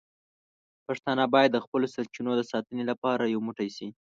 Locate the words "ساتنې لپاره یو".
2.51-3.39